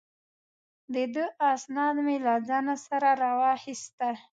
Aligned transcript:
د 0.93 0.95
ده 1.15 1.25
اسناد 1.53 1.95
مې 2.05 2.17
له 2.25 2.35
ځان 2.47 2.65
سره 2.87 3.09
را 3.21 3.31
واخیستل. 3.41 4.15